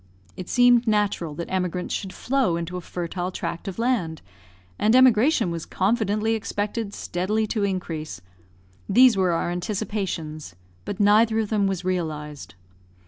[0.35, 4.23] It seemed natural that emigrants should flow into a fertile tract of land,
[4.79, 8.19] and emigration was confidently expected steadily to increase;
[8.89, 12.55] these were our anticipations, but neither of them was realised.